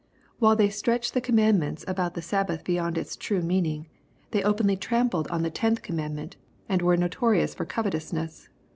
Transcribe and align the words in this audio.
While 0.39 0.55
they 0.55 0.71
stretched 0.71 1.13
the 1.13 1.21
commandment 1.21 1.83
about 1.87 2.15
the 2.15 2.23
Sabbath 2.23 2.63
beyond 2.63 2.97
its 2.97 3.15
true 3.15 3.43
meaning, 3.43 3.85
they 4.31 4.41
openly 4.41 4.75
trampled 4.75 5.27
oo 5.27 5.29
160 5.33 5.67
EXPOSITORY 5.67 5.75
THOUGHTS. 5.75 5.77
the 5.77 5.77
tenth 5.77 5.81
commandment, 5.83 6.35
and 6.67 6.81
were 6.81 6.97
notorious 6.97 7.53
for 7.53 7.67
gov 7.67 7.85
etousness. 7.85 8.47